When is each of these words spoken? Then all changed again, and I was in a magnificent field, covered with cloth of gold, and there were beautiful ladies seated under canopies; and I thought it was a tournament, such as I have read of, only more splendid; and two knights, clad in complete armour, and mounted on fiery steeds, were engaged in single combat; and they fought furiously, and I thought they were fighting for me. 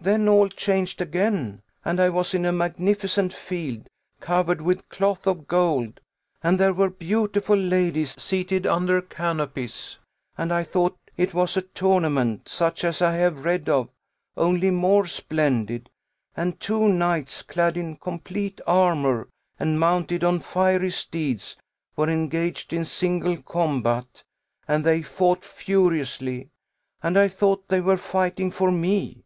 Then 0.00 0.28
all 0.28 0.48
changed 0.48 1.00
again, 1.02 1.60
and 1.84 1.98
I 2.00 2.08
was 2.08 2.34
in 2.34 2.44
a 2.44 2.52
magnificent 2.52 3.32
field, 3.34 3.88
covered 4.20 4.60
with 4.62 4.88
cloth 4.90 5.26
of 5.26 5.48
gold, 5.48 5.98
and 6.40 6.60
there 6.60 6.72
were 6.72 6.88
beautiful 6.88 7.56
ladies 7.56 8.14
seated 8.16 8.64
under 8.64 9.02
canopies; 9.02 9.98
and 10.38 10.52
I 10.52 10.62
thought 10.62 10.96
it 11.16 11.34
was 11.34 11.56
a 11.56 11.62
tournament, 11.62 12.48
such 12.48 12.84
as 12.84 13.02
I 13.02 13.14
have 13.14 13.44
read 13.44 13.68
of, 13.68 13.88
only 14.36 14.70
more 14.70 15.04
splendid; 15.08 15.90
and 16.36 16.60
two 16.60 16.86
knights, 16.86 17.42
clad 17.42 17.76
in 17.76 17.96
complete 17.96 18.60
armour, 18.68 19.26
and 19.58 19.80
mounted 19.80 20.22
on 20.22 20.38
fiery 20.38 20.90
steeds, 20.92 21.56
were 21.96 22.08
engaged 22.08 22.72
in 22.72 22.84
single 22.84 23.42
combat; 23.42 24.22
and 24.68 24.84
they 24.84 25.02
fought 25.02 25.44
furiously, 25.44 26.50
and 27.02 27.18
I 27.18 27.26
thought 27.26 27.66
they 27.66 27.80
were 27.80 27.96
fighting 27.96 28.52
for 28.52 28.70
me. 28.70 29.24